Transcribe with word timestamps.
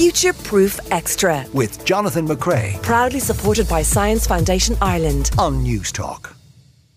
Future 0.00 0.32
Proof 0.32 0.80
Extra. 0.92 1.44
With 1.52 1.84
Jonathan 1.84 2.26
McCrea. 2.26 2.82
Proudly 2.82 3.20
supported 3.20 3.68
by 3.68 3.82
Science 3.82 4.26
Foundation 4.26 4.74
Ireland. 4.80 5.30
On 5.36 5.62
Newstalk. 5.62 6.34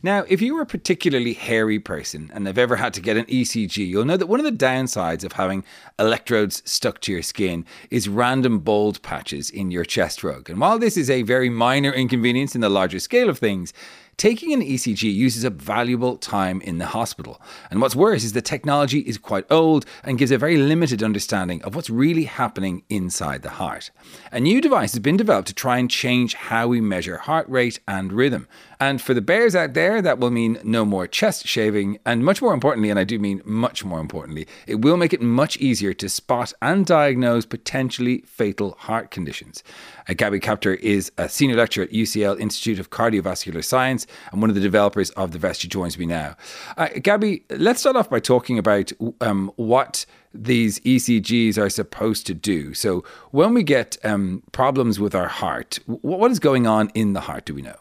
Now, 0.01 0.23
if 0.29 0.41
you 0.41 0.57
are 0.57 0.61
a 0.61 0.65
particularly 0.65 1.33
hairy 1.33 1.79
person 1.79 2.31
and 2.33 2.47
have 2.47 2.57
ever 2.57 2.77
had 2.77 2.93
to 2.93 3.01
get 3.01 3.17
an 3.17 3.25
ECG, 3.25 3.85
you'll 3.85 4.05
know 4.05 4.15
that 4.15 4.27
one 4.27 4.39
of 4.39 4.45
the 4.45 4.65
downsides 4.65 5.25
of 5.25 5.33
having 5.33 5.65
electrodes 5.99 6.63
stuck 6.63 7.01
to 7.01 7.11
your 7.11 7.23
skin 7.23 7.65
is 7.89 8.07
random 8.07 8.59
bald 8.59 9.01
patches 9.01 9.49
in 9.49 9.69
your 9.69 9.83
chest 9.83 10.23
rug. 10.23 10.49
And 10.49 10.61
while 10.61 10.79
this 10.79 10.95
is 10.95 11.09
a 11.09 11.23
very 11.23 11.49
minor 11.49 11.91
inconvenience 11.91 12.55
in 12.55 12.61
the 12.61 12.69
larger 12.69 12.99
scale 12.99 13.27
of 13.27 13.37
things, 13.37 13.73
Taking 14.17 14.53
an 14.53 14.61
ECG 14.61 15.13
uses 15.13 15.43
up 15.43 15.53
valuable 15.53 16.17
time 16.17 16.61
in 16.61 16.77
the 16.77 16.85
hospital. 16.85 17.41
And 17.69 17.81
what's 17.81 17.95
worse 17.95 18.23
is 18.23 18.33
the 18.33 18.41
technology 18.41 18.99
is 18.99 19.17
quite 19.17 19.45
old 19.51 19.85
and 20.03 20.17
gives 20.17 20.31
a 20.31 20.37
very 20.37 20.57
limited 20.57 21.01
understanding 21.01 21.61
of 21.63 21.75
what's 21.75 21.89
really 21.89 22.25
happening 22.25 22.83
inside 22.89 23.41
the 23.41 23.49
heart. 23.49 23.91
A 24.31 24.39
new 24.39 24.61
device 24.61 24.93
has 24.93 24.99
been 24.99 25.17
developed 25.17 25.47
to 25.47 25.53
try 25.53 25.77
and 25.77 25.89
change 25.89 26.35
how 26.35 26.67
we 26.67 26.79
measure 26.79 27.17
heart 27.17 27.49
rate 27.49 27.79
and 27.87 28.13
rhythm. 28.13 28.47
And 28.79 29.01
for 29.01 29.13
the 29.13 29.21
bears 29.21 29.55
out 29.55 29.73
there, 29.73 30.01
that 30.01 30.19
will 30.19 30.29
mean 30.29 30.59
no 30.63 30.85
more 30.85 31.07
chest 31.07 31.47
shaving. 31.47 31.99
And 32.05 32.23
much 32.23 32.41
more 32.41 32.53
importantly, 32.53 32.89
and 32.89 32.99
I 32.99 33.05
do 33.05 33.17
mean 33.17 33.41
much 33.45 33.83
more 33.83 33.99
importantly, 33.99 34.47
it 34.67 34.81
will 34.81 34.97
make 34.97 35.13
it 35.13 35.21
much 35.21 35.57
easier 35.57 35.93
to 35.93 36.09
spot 36.09 36.53
and 36.61 36.85
diagnose 36.85 37.45
potentially 37.45 38.23
fatal 38.27 38.75
heart 38.79 39.09
conditions. 39.09 39.63
Gaby 40.07 40.39
Captur 40.39 40.77
is 40.79 41.11
a 41.17 41.29
senior 41.29 41.55
lecturer 41.55 41.85
at 41.85 41.91
UCL 41.91 42.39
Institute 42.39 42.79
of 42.79 42.89
Cardiovascular 42.89 43.63
Science 43.63 44.02
and 44.31 44.41
one 44.41 44.49
of 44.49 44.55
the 44.55 44.61
developers 44.61 45.09
of 45.11 45.31
the 45.31 45.39
vest. 45.39 45.61
She 45.61 45.67
joins 45.67 45.97
me 45.97 46.05
now. 46.05 46.35
Uh, 46.77 46.89
Gaby, 47.01 47.43
let's 47.49 47.79
start 47.79 47.95
off 47.95 48.09
by 48.09 48.19
talking 48.19 48.57
about 48.57 48.91
um, 49.21 49.51
what 49.55 50.05
these 50.33 50.79
ECGs 50.79 51.57
are 51.57 51.69
supposed 51.69 52.25
to 52.27 52.33
do. 52.33 52.73
So, 52.73 53.03
when 53.31 53.53
we 53.53 53.63
get 53.63 53.97
um, 54.03 54.43
problems 54.51 54.99
with 54.99 55.13
our 55.13 55.27
heart, 55.27 55.79
what 55.85 56.31
is 56.31 56.39
going 56.39 56.65
on 56.67 56.89
in 56.93 57.13
the 57.13 57.21
heart? 57.21 57.45
Do 57.45 57.53
we 57.53 57.61
know? 57.61 57.77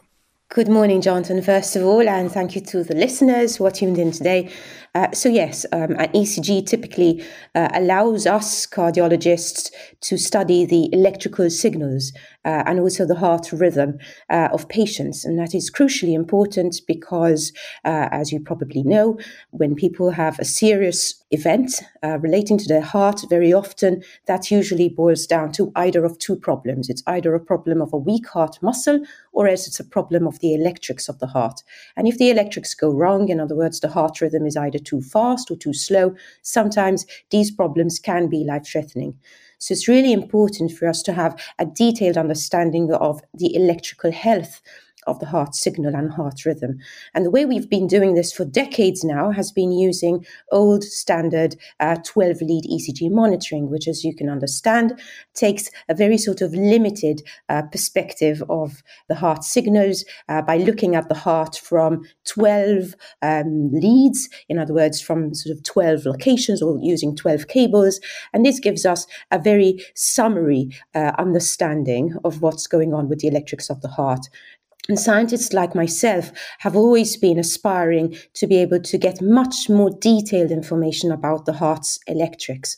Good 0.49 0.67
morning, 0.67 1.01
Jonathan, 1.01 1.41
first 1.41 1.75
of 1.75 1.83
all, 1.83 2.07
and 2.07 2.31
thank 2.31 2.53
you 2.53 2.61
to 2.61 2.83
the 2.83 2.93
listeners 2.93 3.55
who 3.55 3.65
are 3.65 3.71
tuned 3.71 3.97
in 3.97 4.11
today. 4.11 4.51
Uh, 4.95 5.11
so, 5.11 5.27
yes, 5.27 5.65
um, 5.71 5.95
an 5.97 6.07
ECG 6.13 6.67
typically 6.67 7.25
uh, 7.55 7.67
allows 7.73 8.27
us 8.27 8.67
cardiologists 8.67 9.71
to 10.01 10.17
study 10.17 10.65
the 10.65 10.87
electrical 10.93 11.49
signals 11.49 12.13
uh, 12.45 12.61
and 12.67 12.79
also 12.79 13.03
the 13.03 13.15
heart 13.15 13.51
rhythm 13.51 13.97
uh, 14.29 14.49
of 14.53 14.69
patients. 14.69 15.25
And 15.25 15.39
that 15.39 15.55
is 15.55 15.71
crucially 15.71 16.13
important 16.13 16.79
because, 16.87 17.51
uh, 17.85 18.09
as 18.11 18.31
you 18.31 18.39
probably 18.39 18.83
know, 18.83 19.17
when 19.49 19.73
people 19.73 20.11
have 20.11 20.37
a 20.37 20.45
serious 20.45 21.15
event 21.31 21.81
uh, 22.03 22.19
relating 22.19 22.59
to 22.59 22.67
their 22.67 22.81
heart, 22.81 23.21
very 23.29 23.51
often 23.51 24.03
that 24.27 24.51
usually 24.51 24.89
boils 24.89 25.25
down 25.25 25.51
to 25.53 25.71
either 25.75 26.05
of 26.05 26.19
two 26.19 26.35
problems. 26.35 26.89
It's 26.89 27.03
either 27.07 27.33
a 27.33 27.39
problem 27.39 27.81
of 27.81 27.91
a 27.93 27.97
weak 27.97 28.27
heart 28.27 28.59
muscle 28.61 29.03
or 29.31 29.47
else 29.47 29.67
it's 29.67 29.79
a 29.79 29.83
problem 29.83 30.27
of 30.27 30.39
the 30.39 30.53
electrics 30.53 31.09
of 31.09 31.17
the 31.17 31.27
heart. 31.27 31.63
And 31.97 32.07
if 32.07 32.19
the 32.19 32.29
electrics 32.29 32.75
go 32.75 32.91
wrong, 32.91 33.29
in 33.29 33.39
other 33.39 33.55
words, 33.55 33.79
the 33.79 33.89
heart 33.89 34.21
rhythm 34.21 34.45
is 34.45 34.55
either 34.55 34.79
too 34.83 35.01
fast 35.01 35.49
or 35.49 35.55
too 35.55 35.73
slow, 35.73 36.15
sometimes 36.41 37.05
these 37.29 37.51
problems 37.51 37.99
can 37.99 38.29
be 38.29 38.43
life 38.43 38.67
threatening. 38.67 39.17
So 39.59 39.71
it's 39.71 39.87
really 39.87 40.11
important 40.11 40.73
for 40.73 40.87
us 40.87 41.01
to 41.03 41.13
have 41.13 41.41
a 41.57 41.65
detailed 41.65 42.17
understanding 42.17 42.91
of 42.93 43.21
the 43.33 43.55
electrical 43.55 44.11
health 44.11 44.61
of 45.07 45.19
the 45.19 45.25
heart 45.25 45.55
signal 45.55 45.95
and 45.95 46.11
heart 46.11 46.45
rhythm. 46.45 46.79
And 47.13 47.25
the 47.25 47.31
way 47.31 47.45
we've 47.45 47.69
been 47.69 47.87
doing 47.87 48.13
this 48.13 48.31
for 48.31 48.45
decades 48.45 49.03
now 49.03 49.31
has 49.31 49.51
been 49.51 49.71
using 49.71 50.25
old 50.51 50.83
standard 50.83 51.55
uh, 51.79 51.97
12 52.03 52.41
lead 52.41 52.63
ECG 52.65 53.11
monitoring, 53.11 53.69
which, 53.69 53.87
as 53.87 54.03
you 54.03 54.15
can 54.15 54.29
understand, 54.29 54.99
takes 55.33 55.69
a 55.89 55.95
very 55.95 56.17
sort 56.17 56.41
of 56.41 56.53
limited 56.53 57.21
uh, 57.49 57.63
perspective 57.63 58.43
of 58.49 58.83
the 59.07 59.15
heart 59.15 59.43
signals 59.43 60.05
uh, 60.29 60.41
by 60.41 60.57
looking 60.57 60.95
at 60.95 61.09
the 61.09 61.15
heart 61.15 61.55
from 61.55 62.03
12 62.25 62.95
um, 63.21 63.71
leads, 63.71 64.29
in 64.49 64.59
other 64.59 64.73
words, 64.73 65.01
from 65.01 65.33
sort 65.33 65.55
of 65.55 65.63
12 65.63 66.05
locations 66.05 66.61
or 66.61 66.77
using 66.81 67.15
12 67.15 67.47
cables. 67.47 67.99
And 68.33 68.45
this 68.45 68.59
gives 68.59 68.85
us 68.85 69.07
a 69.31 69.39
very 69.39 69.83
summary 69.95 70.69
uh, 70.95 71.11
understanding 71.17 72.15
of 72.23 72.41
what's 72.41 72.67
going 72.67 72.93
on 72.93 73.09
with 73.09 73.19
the 73.19 73.27
electrics 73.27 73.69
of 73.69 73.81
the 73.81 73.87
heart. 73.87 74.27
And 74.89 74.99
scientists 74.99 75.53
like 75.53 75.75
myself 75.75 76.31
have 76.59 76.75
always 76.75 77.15
been 77.15 77.39
aspiring 77.39 78.17
to 78.33 78.47
be 78.47 78.57
able 78.57 78.81
to 78.81 78.97
get 78.97 79.21
much 79.21 79.69
more 79.69 79.89
detailed 79.89 80.51
information 80.51 81.11
about 81.11 81.45
the 81.45 81.53
heart's 81.53 81.99
electrics. 82.05 82.75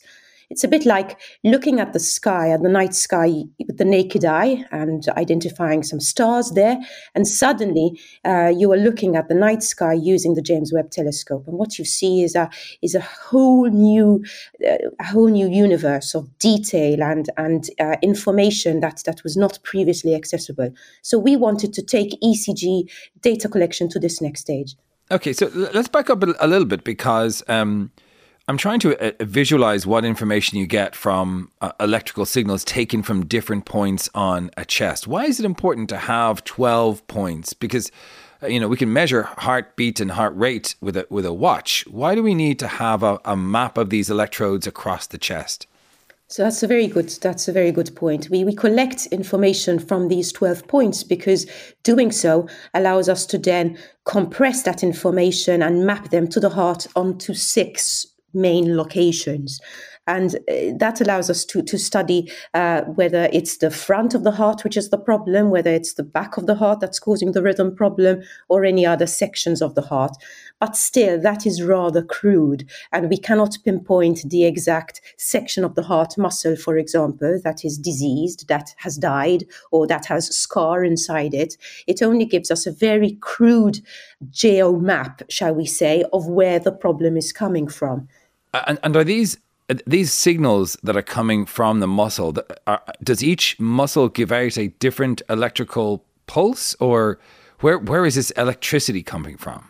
It's 0.48 0.62
a 0.62 0.68
bit 0.68 0.86
like 0.86 1.18
looking 1.42 1.80
at 1.80 1.92
the 1.92 1.98
sky, 1.98 2.50
at 2.50 2.62
the 2.62 2.68
night 2.68 2.94
sky 2.94 3.42
with 3.66 3.78
the 3.78 3.84
naked 3.84 4.24
eye 4.24 4.64
and 4.70 5.06
identifying 5.10 5.82
some 5.82 5.98
stars 5.98 6.52
there. 6.52 6.78
And 7.14 7.26
suddenly 7.26 7.98
uh, 8.24 8.52
you 8.56 8.72
are 8.72 8.76
looking 8.76 9.16
at 9.16 9.28
the 9.28 9.34
night 9.34 9.64
sky 9.64 9.92
using 9.92 10.34
the 10.34 10.42
James 10.42 10.72
Webb 10.72 10.90
telescope. 10.90 11.48
And 11.48 11.58
what 11.58 11.78
you 11.78 11.84
see 11.84 12.22
is 12.22 12.36
a, 12.36 12.48
is 12.80 12.94
a 12.94 13.00
whole 13.00 13.68
new, 13.68 14.24
uh, 14.64 14.76
a 15.00 15.04
whole 15.04 15.28
new 15.28 15.48
universe 15.48 16.14
of 16.14 16.38
detail 16.38 17.02
and, 17.02 17.28
and 17.36 17.68
uh, 17.80 17.96
information 18.00 18.80
that, 18.80 19.02
that 19.04 19.24
was 19.24 19.36
not 19.36 19.58
previously 19.64 20.14
accessible. 20.14 20.72
So 21.02 21.18
we 21.18 21.36
wanted 21.36 21.72
to 21.74 21.82
take 21.82 22.20
ECG 22.22 22.88
data 23.20 23.48
collection 23.48 23.88
to 23.88 23.98
this 23.98 24.20
next 24.20 24.42
stage. 24.42 24.76
Okay, 25.10 25.32
so 25.32 25.46
let's 25.54 25.88
back 25.88 26.10
up 26.10 26.22
a, 26.22 26.46
little 26.48 26.64
bit 26.64 26.82
because 26.82 27.42
um, 27.48 27.92
I'm 28.48 28.56
trying 28.56 28.78
to 28.80 28.96
uh, 28.96 29.24
visualize 29.24 29.88
what 29.88 30.04
information 30.04 30.56
you 30.56 30.68
get 30.68 30.94
from 30.94 31.50
uh, 31.60 31.72
electrical 31.80 32.24
signals 32.24 32.64
taken 32.64 33.02
from 33.02 33.26
different 33.26 33.64
points 33.64 34.08
on 34.14 34.52
a 34.56 34.64
chest. 34.64 35.08
Why 35.08 35.24
is 35.24 35.40
it 35.40 35.44
important 35.44 35.88
to 35.88 35.96
have 35.96 36.44
12 36.44 37.04
points? 37.08 37.54
Because 37.54 37.90
uh, 38.40 38.46
you 38.46 38.60
know 38.60 38.68
we 38.68 38.76
can 38.76 38.92
measure 38.92 39.24
heartbeat 39.24 39.98
and 39.98 40.12
heart 40.12 40.36
rate 40.36 40.76
with 40.80 40.96
a 40.96 41.08
with 41.10 41.26
a 41.26 41.32
watch. 41.32 41.84
Why 41.88 42.14
do 42.14 42.22
we 42.22 42.34
need 42.34 42.60
to 42.60 42.68
have 42.68 43.02
a, 43.02 43.18
a 43.24 43.36
map 43.36 43.76
of 43.76 43.90
these 43.90 44.10
electrodes 44.10 44.64
across 44.68 45.08
the 45.08 45.18
chest? 45.18 45.66
So 46.28 46.44
that's 46.44 46.62
a 46.62 46.68
very 46.68 46.86
good 46.86 47.08
that's 47.08 47.48
a 47.48 47.52
very 47.52 47.72
good 47.72 47.96
point. 47.96 48.30
We 48.30 48.44
we 48.44 48.54
collect 48.54 49.06
information 49.06 49.80
from 49.80 50.06
these 50.06 50.30
12 50.30 50.68
points 50.68 51.02
because 51.02 51.46
doing 51.82 52.12
so 52.12 52.48
allows 52.74 53.08
us 53.08 53.26
to 53.26 53.38
then 53.38 53.76
compress 54.04 54.62
that 54.62 54.84
information 54.84 55.62
and 55.62 55.84
map 55.84 56.10
them 56.10 56.28
to 56.28 56.38
the 56.38 56.50
heart 56.50 56.86
onto 56.94 57.34
six 57.34 58.06
main 58.36 58.76
locations. 58.76 59.60
And 60.08 60.36
uh, 60.36 60.76
that 60.78 61.00
allows 61.00 61.28
us 61.30 61.44
to, 61.46 61.62
to 61.62 61.76
study 61.76 62.30
uh, 62.54 62.82
whether 62.82 63.28
it's 63.32 63.56
the 63.58 63.72
front 63.72 64.14
of 64.14 64.22
the 64.22 64.30
heart, 64.30 64.62
which 64.62 64.76
is 64.76 64.90
the 64.90 64.98
problem, 64.98 65.50
whether 65.50 65.72
it's 65.72 65.94
the 65.94 66.04
back 66.04 66.36
of 66.36 66.46
the 66.46 66.54
heart 66.54 66.78
that's 66.78 67.00
causing 67.00 67.32
the 67.32 67.42
rhythm 67.42 67.74
problem, 67.74 68.22
or 68.48 68.64
any 68.64 68.86
other 68.86 69.06
sections 69.06 69.60
of 69.60 69.74
the 69.74 69.82
heart. 69.82 70.16
But 70.60 70.76
still, 70.76 71.20
that 71.22 71.44
is 71.44 71.60
rather 71.60 72.04
crude, 72.04 72.70
and 72.92 73.10
we 73.10 73.18
cannot 73.18 73.58
pinpoint 73.64 74.30
the 74.30 74.44
exact 74.44 75.00
section 75.18 75.64
of 75.64 75.74
the 75.74 75.82
heart 75.82 76.16
muscle, 76.16 76.54
for 76.54 76.78
example, 76.78 77.40
that 77.42 77.64
is 77.64 77.76
diseased, 77.76 78.46
that 78.46 78.74
has 78.76 78.96
died, 78.96 79.44
or 79.72 79.88
that 79.88 80.06
has 80.06 80.34
scar 80.34 80.84
inside 80.84 81.34
it. 81.34 81.56
It 81.88 82.00
only 82.00 82.26
gives 82.26 82.52
us 82.52 82.64
a 82.64 82.72
very 82.72 83.18
crude 83.20 83.80
geo 84.30 84.78
map, 84.78 85.22
shall 85.28 85.54
we 85.54 85.66
say, 85.66 86.04
of 86.12 86.28
where 86.28 86.60
the 86.60 86.72
problem 86.72 87.16
is 87.16 87.32
coming 87.32 87.66
from. 87.66 88.06
Uh, 88.56 88.62
and, 88.68 88.78
and 88.82 88.96
are 88.96 89.04
these 89.04 89.36
uh, 89.68 89.74
these 89.86 90.12
signals 90.12 90.78
that 90.82 90.96
are 90.96 91.02
coming 91.02 91.44
from 91.44 91.80
the 91.80 91.86
muscle? 91.86 92.34
Are, 92.66 92.82
does 93.02 93.22
each 93.22 93.60
muscle 93.60 94.08
give 94.08 94.32
out 94.32 94.56
a 94.56 94.68
different 94.78 95.20
electrical 95.28 96.02
pulse, 96.26 96.74
or 96.80 97.18
where 97.60 97.78
where 97.78 98.06
is 98.06 98.14
this 98.14 98.30
electricity 98.32 99.02
coming 99.02 99.36
from? 99.36 99.62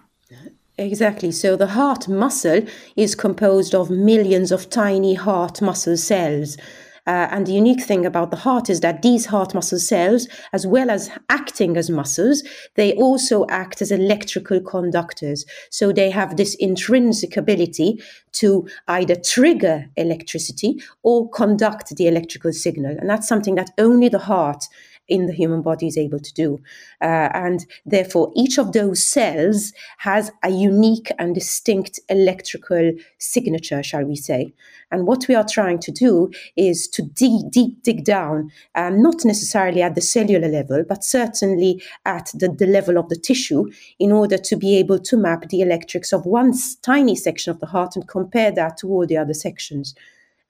Exactly. 0.79 1.33
So 1.33 1.57
the 1.57 1.69
heart 1.69 2.07
muscle 2.07 2.61
is 2.97 3.15
composed 3.15 3.75
of 3.75 3.91
millions 3.91 4.53
of 4.53 4.69
tiny 4.69 5.15
heart 5.15 5.63
muscle 5.63 5.97
cells. 5.97 6.57
Uh, 7.07 7.29
and 7.31 7.47
the 7.47 7.53
unique 7.53 7.83
thing 7.83 8.05
about 8.05 8.31
the 8.31 8.37
heart 8.37 8.69
is 8.69 8.81
that 8.81 9.03
these 9.03 9.27
heart 9.27 9.55
muscle 9.55 9.79
cells, 9.79 10.27
as 10.53 10.67
well 10.67 10.91
as 10.91 11.11
acting 11.29 11.77
as 11.77 11.89
muscles, 11.89 12.43
they 12.75 12.95
also 12.95 13.47
act 13.49 13.81
as 13.81 13.93
electrical 13.93 14.61
conductors. 14.61 15.45
So 15.71 15.93
they 15.93 16.11
have 16.11 16.37
this 16.37 16.55
intrinsic 16.57 17.37
ability 17.37 18.03
to 18.33 18.69
either 18.89 19.15
trigger 19.15 19.87
electricity 19.97 20.83
or 21.03 21.31
conduct 21.31 21.97
the 21.97 22.07
electrical 22.09 22.53
signal. 22.53 22.97
And 22.99 23.09
that's 23.09 23.29
something 23.29 23.55
that 23.55 23.71
only 23.79 24.09
the 24.09 24.19
heart 24.19 24.65
in 25.09 25.27
the 25.27 25.33
human 25.33 25.63
body 25.63 25.87
is 25.87 25.99
able 25.99 26.19
to 26.19 26.35
do. 26.35 26.61
Uh, 27.01 27.29
and 27.33 27.67
therefore, 27.85 28.33
each 28.35 28.59
of 28.59 28.73
those 28.73 29.07
cells 29.07 29.73
has 29.99 30.31
a 30.43 30.51
unique 30.51 31.11
and 31.19 31.35
distinct 31.35 32.01
electrical 32.09 32.93
signature, 33.19 33.83
shall 33.83 34.05
we 34.05 34.17
say. 34.17 34.53
And 34.91 35.07
what 35.07 35.27
we 35.29 35.35
are 35.35 35.47
trying 35.47 35.81
to 35.81 35.91
do 35.91 36.31
is 36.57 36.87
to 36.89 37.03
deep, 37.03 37.51
deep 37.51 37.83
dig 37.83 38.05
down, 38.05 38.51
um, 38.75 39.03
not 39.03 39.25
necessarily 39.25 39.83
at 39.83 39.95
the 39.95 40.01
cellular 40.01 40.49
level, 40.49 40.85
but 40.89 41.05
certainly 41.05 41.83
at 42.05 42.31
the, 42.35 42.49
the 42.49 42.67
level 42.67 42.97
of 42.97 43.09
the 43.09 43.17
tissue, 43.17 43.71
in 43.99 44.13
order 44.13 44.39
to 44.39 44.57
be 44.57 44.77
able 44.77 44.99
to 45.01 45.17
map 45.17 45.49
the 45.49 45.61
electrics 45.61 46.13
of 46.13 46.25
one 46.25 46.53
tiny 46.83 47.17
section 47.17 47.51
of 47.51 47.61
the 47.61 47.67
heart 47.67 47.97
and 47.97 48.09
compare 48.09 48.53
that 48.53 48.77
to 48.79 48.89
all 48.89 49.07
the 49.07 49.17
other 49.17 49.35
sections. 49.35 49.95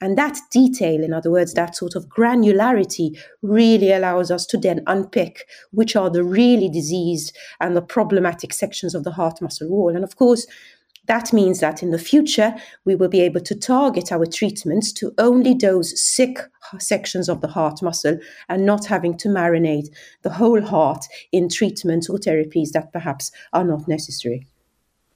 And 0.01 0.19
that 0.19 0.39
detail, 0.51 1.03
in 1.03 1.13
other 1.15 1.31
words, 1.31 1.55
that 1.55 1.75
sort 1.75 1.95
of 1.97 2.09
granularity 2.09 3.19
really 3.41 3.93
allows 3.93 4.31
us 4.31 4.45
to 4.47 4.59
then 4.59 4.83
unpick 4.87 5.49
which 5.71 5.97
are 5.97 6.11
the 6.11 6.23
really 6.23 6.69
diseased 6.69 7.35
and 7.61 7.75
the 7.75 7.83
problematic 7.83 8.53
sections 8.53 8.95
of 8.95 9.05
the 9.05 9.13
heart 9.13 9.41
muscle 9.41 9.69
wall. 9.71 9.95
And 9.95 10.05
of 10.05 10.17
course, 10.17 10.47
that 11.07 11.33
means 11.33 11.61
that 11.61 11.83
in 11.83 11.93
the 11.93 11.99
future, 11.99 12.55
we 12.85 12.95
will 12.95 13.09
be 13.09 13.21
able 13.21 13.41
to 13.41 13.55
target 13.55 14.13
our 14.13 14.27
treatments 14.27 14.93
to 14.95 15.13
only 15.19 15.55
those 15.55 15.99
sick 16.01 16.41
sections 16.79 17.29
of 17.29 17.41
the 17.41 17.49
heart 17.49 17.81
muscle 17.81 18.19
and 18.49 18.67
not 18.67 18.87
having 18.87 19.17
to 19.19 19.29
marinate 19.29 19.89
the 20.23 20.31
whole 20.31 20.61
heart 20.61 21.05
in 21.33 21.49
treatments 21.49 22.11
or 22.11 22.19
therapies 22.19 22.73
that 22.73 22.93
perhaps 22.93 23.31
are 23.53 23.65
not 23.65 23.87
necessary. 23.87 24.47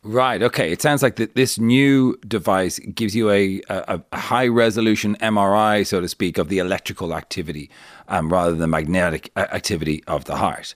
Right. 0.02 0.42
Okay. 0.42 0.72
It 0.72 0.80
sounds 0.80 1.02
like 1.02 1.16
that 1.16 1.34
this 1.34 1.58
new 1.58 2.16
device 2.26 2.78
gives 2.78 3.14
you 3.14 3.30
a, 3.30 3.60
a, 3.68 4.00
a, 4.10 4.16
high 4.16 4.46
resolution 4.46 5.14
MRI, 5.16 5.86
so 5.86 6.00
to 6.00 6.08
speak, 6.08 6.38
of 6.38 6.48
the 6.48 6.58
electrical 6.58 7.14
activity 7.14 7.68
um, 8.08 8.32
rather 8.32 8.54
than 8.54 8.70
magnetic 8.70 9.30
uh, 9.36 9.46
activity 9.52 10.02
of 10.06 10.24
the 10.24 10.36
heart. 10.36 10.74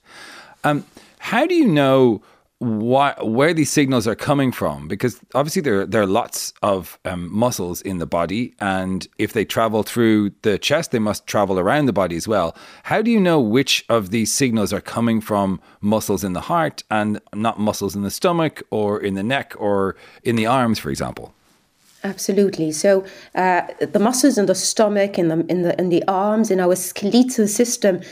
Um, 0.62 0.84
how 1.20 1.46
do 1.46 1.54
you 1.54 1.66
know 1.66 2.20
why, 2.64 3.14
where 3.22 3.52
these 3.52 3.70
signals 3.70 4.06
are 4.06 4.14
coming 4.14 4.50
from 4.50 4.88
because 4.88 5.20
obviously 5.34 5.60
there 5.60 5.84
there 5.84 6.00
are 6.00 6.06
lots 6.06 6.52
of 6.62 6.98
um, 7.04 7.30
muscles 7.32 7.82
in 7.82 7.98
the 7.98 8.06
body 8.06 8.54
and 8.60 9.06
if 9.18 9.34
they 9.34 9.44
travel 9.44 9.82
through 9.82 10.30
the 10.42 10.56
chest 10.58 10.90
they 10.90 10.98
must 10.98 11.26
travel 11.26 11.58
around 11.58 11.86
the 11.86 11.92
body 11.92 12.16
as 12.16 12.26
well 12.26 12.56
how 12.84 13.02
do 13.02 13.10
you 13.10 13.20
know 13.20 13.38
which 13.38 13.84
of 13.88 14.10
these 14.10 14.32
signals 14.32 14.72
are 14.72 14.80
coming 14.80 15.20
from 15.20 15.60
muscles 15.80 16.24
in 16.24 16.32
the 16.32 16.40
heart 16.40 16.82
and 16.90 17.20
not 17.34 17.58
muscles 17.58 17.94
in 17.94 18.02
the 18.02 18.10
stomach 18.10 18.62
or 18.70 19.00
in 19.00 19.14
the 19.14 19.22
neck 19.22 19.54
or 19.58 19.94
in 20.22 20.36
the 20.36 20.46
arms 20.46 20.78
for 20.78 20.90
example 20.90 21.34
Absolutely. 22.04 22.70
So 22.70 23.06
uh, 23.34 23.62
the 23.80 23.98
muscles 23.98 24.36
in 24.36 24.44
the 24.44 24.54
stomach, 24.54 25.18
in 25.18 25.28
the 25.28 25.46
in 25.48 25.62
the 25.62 25.74
in 25.80 25.88
the 25.88 26.04
arms, 26.06 26.50
in 26.50 26.60
our 26.60 26.76
skeletal 26.76 27.48
system, 27.48 28.02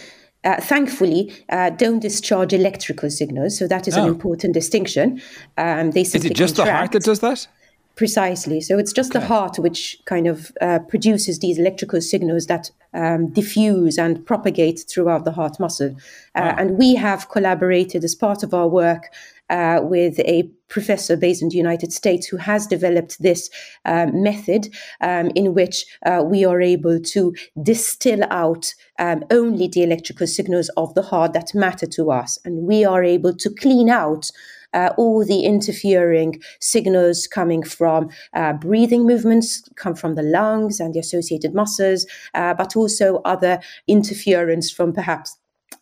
uh, 0.44 0.61
thankfully, 0.61 1.33
uh, 1.50 1.71
don't 1.71 2.00
discharge 2.00 2.53
electrical 2.53 3.11
signals. 3.11 3.59
So 3.59 3.69
that 3.69 3.87
is 3.87 3.97
oh. 3.97 4.03
an 4.03 4.09
important 4.09 4.55
distinction. 4.55 5.21
Um, 5.56 5.93
they 5.93 6.03
is 6.03 6.15
it 6.15 6.35
just 6.35 6.56
contract. 6.56 6.56
the 6.56 6.73
heart 6.73 6.93
that 6.93 7.05
does 7.05 7.21
that? 7.21 7.47
Precisely. 7.94 8.61
So 8.61 8.79
it's 8.79 8.93
just 8.93 9.11
okay. 9.11 9.21
the 9.21 9.27
heart 9.27 9.59
which 9.59 9.99
kind 10.06 10.27
of 10.27 10.50
uh, 10.61 10.79
produces 10.89 11.41
these 11.41 11.59
electrical 11.59 12.00
signals 12.00 12.47
that 12.47 12.71
um, 12.94 13.29
diffuse 13.29 13.99
and 13.99 14.25
propagate 14.25 14.85
throughout 14.89 15.25
the 15.25 15.33
heart 15.33 15.61
muscle. 15.61 15.94
Uh, 16.35 16.55
oh. 16.56 16.61
And 16.61 16.79
we 16.79 16.94
have 16.94 17.29
collaborated 17.29 18.03
as 18.03 18.15
part 18.15 18.43
of 18.43 18.55
our 18.55 18.67
work 18.67 19.11
uh, 19.50 19.81
with 19.83 20.19
a 20.21 20.50
professor 20.72 21.16
based 21.16 21.42
in 21.42 21.50
the 21.50 21.56
United 21.56 21.92
States 21.92 22.26
who 22.26 22.38
has 22.38 22.66
developed 22.66 23.22
this 23.22 23.50
um, 23.84 24.22
method 24.22 24.69
um, 25.02 25.30
in 25.36 25.54
which 25.54 25.84
uh, 26.06 26.22
we 26.24 26.44
are 26.44 26.60
able 26.60 26.98
to 26.98 27.34
distill 27.62 28.24
out 28.30 28.74
um, 28.98 29.22
only 29.30 29.69
the 29.69 29.82
electrical 29.82 30.26
signals 30.26 30.70
of 30.76 30.94
the 30.94 31.02
heart 31.02 31.34
that 31.34 31.54
matter 31.54 31.86
to 31.86 32.10
us. 32.10 32.38
And 32.44 32.66
we 32.66 32.84
are 32.84 33.04
able 33.04 33.36
to 33.36 33.50
clean 33.50 33.88
out. 33.88 34.30
Uh, 34.74 34.88
all 34.96 35.22
the 35.22 35.44
interfering 35.44 36.40
signals 36.58 37.26
coming 37.26 37.62
from 37.62 38.08
uh, 38.32 38.54
breathing 38.54 39.06
movements 39.06 39.69
come 39.76 39.94
from 39.94 40.14
the 40.14 40.22
lungs 40.22 40.80
and 40.80 40.94
the 40.94 40.98
associated 40.98 41.52
muscles, 41.52 42.06
uh, 42.32 42.54
but 42.54 42.74
also 42.74 43.20
other 43.26 43.60
interference 43.86 44.70
from 44.70 44.90
perhaps 44.94 45.36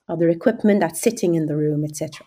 other 0.08 0.28
equipment 0.28 0.80
that's 0.80 1.00
sitting 1.00 1.36
in 1.36 1.46
the 1.46 1.56
room, 1.56 1.84
etc. 1.84 2.26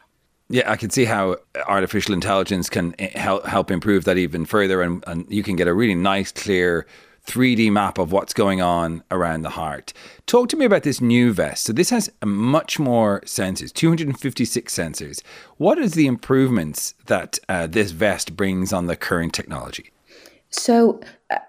Yeah, 0.49 0.69
I 0.69 0.75
can 0.75 0.89
see 0.89 1.05
how 1.05 1.37
artificial 1.67 2.13
intelligence 2.13 2.69
can 2.69 2.93
eh, 2.99 3.17
help 3.17 3.45
help 3.45 3.71
improve 3.71 4.03
that 4.05 4.17
even 4.17 4.45
further, 4.45 4.81
and, 4.81 5.03
and 5.07 5.25
you 5.29 5.43
can 5.43 5.55
get 5.55 5.67
a 5.67 5.73
really 5.73 5.95
nice, 5.95 6.31
clear 6.31 6.85
3D 7.25 7.71
map 7.71 7.97
of 7.97 8.11
what's 8.11 8.33
going 8.33 8.61
on 8.61 9.01
around 9.09 9.43
the 9.43 9.51
heart. 9.51 9.93
Talk 10.25 10.49
to 10.49 10.57
me 10.57 10.65
about 10.65 10.83
this 10.83 10.99
new 10.99 11.31
vest. 11.31 11.63
So 11.63 11.73
this 11.73 11.89
has 11.89 12.11
much 12.23 12.79
more 12.79 13.21
sensors, 13.21 13.71
256 13.73 14.75
sensors. 14.75 15.21
What 15.55 15.77
is 15.77 15.93
the 15.93 16.05
improvements 16.05 16.95
that 17.05 17.39
uh, 17.47 17.67
this 17.67 17.91
vest 17.91 18.35
brings 18.35 18.73
on 18.73 18.87
the 18.87 18.97
current 18.97 19.33
technology? 19.33 19.92
So 20.53 21.01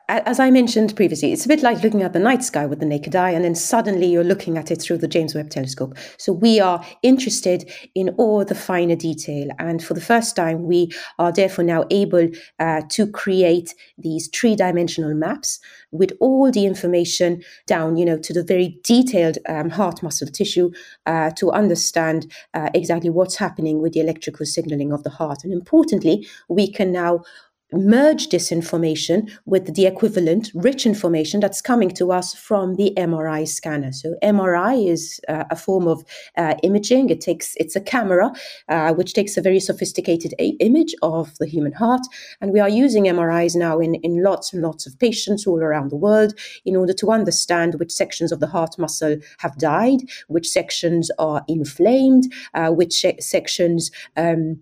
as 0.08 0.40
I 0.40 0.50
mentioned 0.50 0.96
previously, 0.96 1.32
it's 1.32 1.44
a 1.44 1.48
bit 1.48 1.62
like 1.62 1.82
looking 1.82 2.02
at 2.02 2.14
the 2.14 2.18
night 2.18 2.42
sky 2.42 2.64
with 2.64 2.80
the 2.80 2.86
naked 2.86 3.14
eye, 3.14 3.32
and 3.32 3.44
then 3.44 3.54
suddenly 3.54 4.06
you're 4.06 4.24
looking 4.24 4.56
at 4.56 4.70
it 4.70 4.80
through 4.80 4.96
the 4.98 5.06
James 5.06 5.34
Webb 5.34 5.50
Telescope. 5.50 5.94
So 6.16 6.32
we 6.32 6.58
are 6.58 6.82
interested 7.02 7.70
in 7.94 8.08
all 8.16 8.46
the 8.46 8.54
finer 8.54 8.96
detail, 8.96 9.48
and 9.58 9.84
for 9.84 9.92
the 9.92 10.00
first 10.00 10.36
time, 10.36 10.64
we 10.64 10.90
are 11.18 11.30
therefore 11.30 11.64
now 11.64 11.84
able 11.90 12.28
uh, 12.58 12.80
to 12.90 13.06
create 13.06 13.74
these 13.98 14.28
three-dimensional 14.28 15.14
maps 15.14 15.60
with 15.90 16.12
all 16.18 16.50
the 16.50 16.64
information 16.64 17.42
down, 17.66 17.98
you 17.98 18.06
know, 18.06 18.18
to 18.18 18.32
the 18.32 18.42
very 18.42 18.78
detailed 18.84 19.36
um, 19.50 19.68
heart 19.68 20.02
muscle 20.02 20.28
tissue 20.28 20.70
uh, 21.04 21.30
to 21.32 21.50
understand 21.52 22.32
uh, 22.54 22.70
exactly 22.72 23.10
what's 23.10 23.36
happening 23.36 23.82
with 23.82 23.92
the 23.92 24.00
electrical 24.00 24.46
signaling 24.46 24.92
of 24.92 25.02
the 25.02 25.10
heart. 25.10 25.44
And 25.44 25.52
importantly, 25.52 26.26
we 26.48 26.72
can 26.72 26.90
now 26.90 27.22
merge 27.72 28.28
this 28.28 28.52
information 28.52 29.28
with 29.46 29.74
the 29.74 29.86
equivalent 29.86 30.50
rich 30.54 30.86
information 30.86 31.40
that's 31.40 31.60
coming 31.60 31.90
to 31.90 32.12
us 32.12 32.34
from 32.34 32.76
the 32.76 32.92
MRI 32.96 33.46
scanner. 33.46 33.92
So 33.92 34.14
MRI 34.22 34.88
is 34.88 35.20
uh, 35.28 35.44
a 35.50 35.56
form 35.56 35.88
of 35.88 36.04
uh, 36.36 36.54
imaging. 36.62 37.10
It 37.10 37.20
takes 37.20 37.54
it's 37.56 37.76
a 37.76 37.80
camera 37.80 38.32
uh, 38.68 38.92
which 38.94 39.14
takes 39.14 39.36
a 39.36 39.42
very 39.42 39.60
sophisticated 39.60 40.34
a- 40.38 40.56
image 40.60 40.94
of 41.02 41.36
the 41.38 41.46
human 41.46 41.72
heart, 41.72 42.02
and 42.40 42.52
we 42.52 42.60
are 42.60 42.68
using 42.68 43.04
MRIs 43.04 43.56
now 43.56 43.78
in 43.78 43.94
in 43.96 44.22
lots 44.22 44.52
and 44.52 44.62
lots 44.62 44.86
of 44.86 44.98
patients 44.98 45.46
all 45.46 45.60
around 45.60 45.90
the 45.90 45.96
world 45.96 46.34
in 46.64 46.76
order 46.76 46.92
to 46.92 47.10
understand 47.10 47.76
which 47.76 47.92
sections 47.92 48.32
of 48.32 48.40
the 48.40 48.46
heart 48.46 48.78
muscle 48.78 49.16
have 49.38 49.56
died, 49.58 50.00
which 50.28 50.48
sections 50.48 51.10
are 51.18 51.44
inflamed, 51.48 52.32
uh, 52.54 52.70
which 52.70 53.04
sections 53.20 53.90
um, 54.16 54.60